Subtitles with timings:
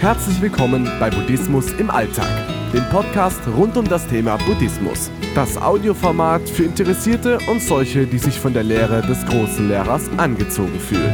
[0.00, 2.28] Herzlich willkommen bei Buddhismus im Alltag,
[2.72, 5.10] dem Podcast rund um das Thema Buddhismus.
[5.34, 10.78] Das Audioformat für Interessierte und solche, die sich von der Lehre des großen Lehrers angezogen
[10.78, 11.12] fühlen.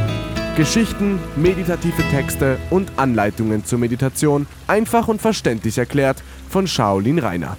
[0.55, 6.21] Geschichten, meditative Texte und Anleitungen zur Meditation einfach und verständlich erklärt
[6.51, 7.57] von Shaolin Rainer.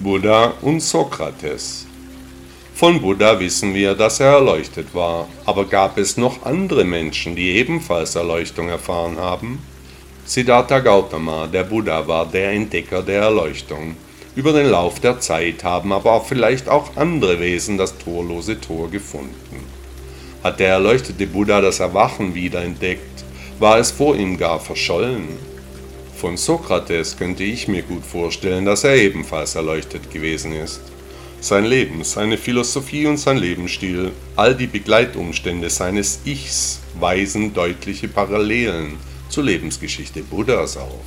[0.00, 1.86] Buddha und Sokrates.
[2.74, 7.52] Von Buddha wissen wir, dass er erleuchtet war, aber gab es noch andere Menschen, die
[7.52, 9.58] ebenfalls Erleuchtung erfahren haben?
[10.28, 13.94] Siddhartha Gautama, der Buddha, war der Entdecker der Erleuchtung.
[14.34, 19.64] Über den Lauf der Zeit haben aber vielleicht auch andere Wesen das torlose Tor gefunden.
[20.42, 23.24] Hat der erleuchtete Buddha das Erwachen wiederentdeckt,
[23.60, 25.28] war es vor ihm gar verschollen.
[26.16, 30.80] Von Sokrates könnte ich mir gut vorstellen, dass er ebenfalls erleuchtet gewesen ist.
[31.40, 38.96] Sein Leben, seine Philosophie und sein Lebensstil, all die Begleitumstände seines Ichs weisen deutliche Parallelen
[39.36, 41.04] zur Lebensgeschichte Buddhas auf.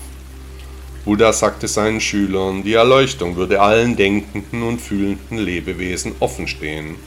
[1.03, 6.97] Buddha sagte seinen Schülern, die Erleuchtung würde allen denkenden und fühlenden Lebewesen offenstehen.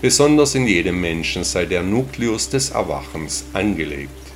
[0.00, 4.32] Besonders in jedem Menschen sei der Nukleus des Erwachens angelegt.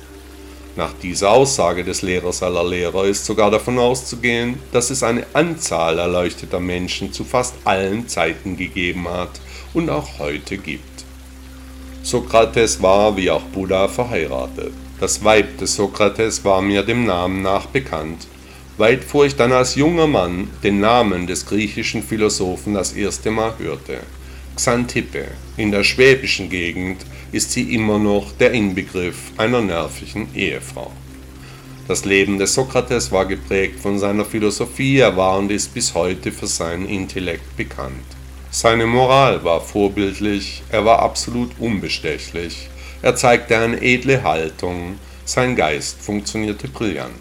[0.75, 5.97] Nach dieser Aussage des Lehrers aller Lehrer ist sogar davon auszugehen, dass es eine Anzahl
[5.97, 9.41] erleuchteter Menschen zu fast allen Zeiten gegeben hat
[9.73, 11.03] und auch heute gibt.
[12.03, 14.73] Sokrates war wie auch Buddha verheiratet.
[14.99, 18.25] Das Weib des Sokrates war mir dem Namen nach bekannt,
[18.77, 23.53] weit vor ich dann als junger Mann den Namen des griechischen Philosophen das erste Mal
[23.59, 23.99] hörte.
[24.55, 25.27] Xantippe.
[25.55, 30.91] In der schwäbischen Gegend ist sie immer noch der Inbegriff einer nervigen Ehefrau.
[31.87, 36.31] Das Leben des Sokrates war geprägt von seiner Philosophie, er war und ist bis heute
[36.31, 38.03] für seinen Intellekt bekannt.
[38.49, 42.67] Seine Moral war vorbildlich, er war absolut unbestechlich,
[43.01, 47.11] er zeigte eine edle Haltung, sein Geist funktionierte brillant.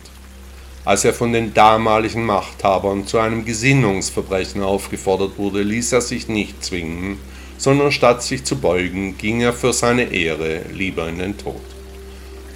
[0.84, 6.64] Als er von den damaligen Machthabern zu einem Gesinnungsverbrechen aufgefordert wurde, ließ er sich nicht
[6.64, 7.18] zwingen,
[7.58, 11.60] sondern statt sich zu beugen, ging er für seine Ehre lieber in den Tod.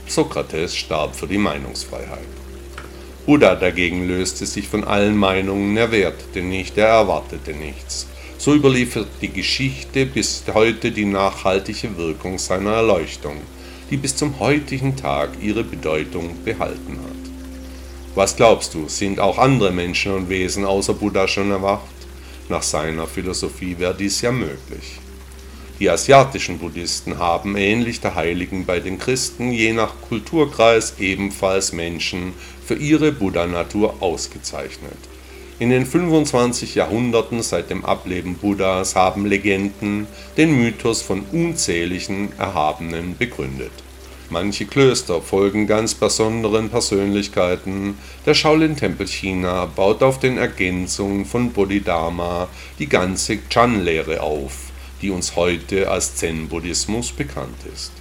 [0.06, 2.18] Sokrates starb für die Meinungsfreiheit.
[3.26, 8.06] Buddha dagegen löste sich von allen Meinungen, er wertete nicht, er erwartete nichts.
[8.40, 13.36] So überliefert die Geschichte bis heute die nachhaltige Wirkung seiner Erleuchtung,
[13.90, 17.30] die bis zum heutigen Tag ihre Bedeutung behalten hat.
[18.14, 21.82] Was glaubst du, sind auch andere Menschen und Wesen außer Buddha schon erwacht?
[22.48, 25.00] Nach seiner Philosophie wäre dies ja möglich.
[25.78, 32.32] Die asiatischen Buddhisten haben ähnlich der Heiligen bei den Christen je nach Kulturkreis ebenfalls Menschen
[32.64, 34.96] für ihre Buddha-Natur ausgezeichnet.
[35.60, 40.06] In den 25 Jahrhunderten seit dem Ableben Buddhas haben Legenden
[40.38, 43.70] den Mythos von unzähligen Erhabenen begründet.
[44.30, 47.98] Manche Klöster folgen ganz besonderen Persönlichkeiten.
[48.24, 52.48] Der Shaolin-Tempel China baut auf den Ergänzungen von Bodhidharma
[52.78, 54.70] die ganze Chan-Lehre auf,
[55.02, 57.99] die uns heute als Zen-Buddhismus bekannt ist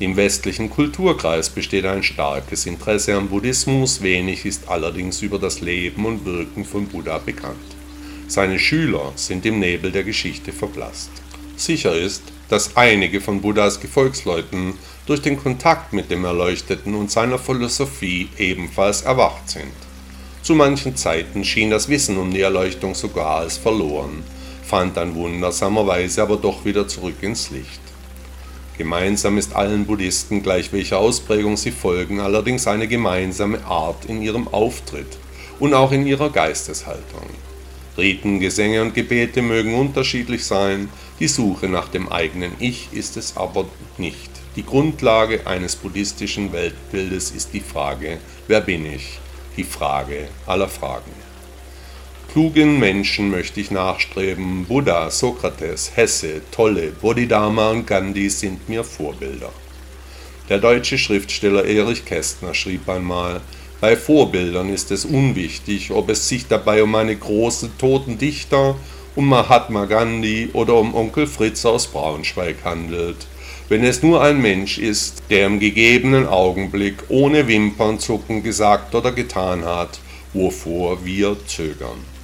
[0.00, 6.06] im westlichen Kulturkreis besteht ein starkes Interesse am Buddhismus, wenig ist allerdings über das Leben
[6.06, 7.58] und Wirken von Buddha bekannt.
[8.26, 11.10] Seine Schüler sind im Nebel der Geschichte verblasst.
[11.56, 14.72] Sicher ist, dass einige von Buddhas Gefolgsleuten
[15.04, 19.74] durch den Kontakt mit dem Erleuchteten und seiner Philosophie ebenfalls erwacht sind.
[20.40, 24.22] Zu manchen Zeiten schien das Wissen um die Erleuchtung sogar als verloren,
[24.62, 27.89] fand dann wundersamerweise aber doch wieder zurück ins Licht.
[28.78, 34.48] Gemeinsam ist allen Buddhisten, gleich welcher Ausprägung sie folgen, allerdings eine gemeinsame Art in ihrem
[34.48, 35.18] Auftritt
[35.58, 37.28] und auch in ihrer Geisteshaltung.
[37.98, 40.88] Riten, Gesänge und Gebete mögen unterschiedlich sein,
[41.18, 43.66] die Suche nach dem eigenen Ich ist es aber
[43.98, 44.30] nicht.
[44.56, 49.18] Die Grundlage eines buddhistischen Weltbildes ist die Frage, wer bin ich?
[49.56, 51.12] Die Frage aller Fragen.
[52.32, 54.64] Klugen Menschen möchte ich nachstreben.
[54.66, 59.50] Buddha, Sokrates, Hesse, Tolle, Bodhidharma und Gandhi sind mir Vorbilder.
[60.48, 63.40] Der deutsche Schriftsteller Erich Kästner schrieb einmal,
[63.80, 68.76] bei Vorbildern ist es unwichtig, ob es sich dabei um eine große toten Dichter,
[69.16, 73.26] um Mahatma Gandhi oder um Onkel Fritz aus Braunschweig handelt.
[73.68, 79.64] Wenn es nur ein Mensch ist, der im gegebenen Augenblick ohne Wimpernzucken gesagt oder getan
[79.64, 79.98] hat,
[80.32, 82.19] wovor wir zögern.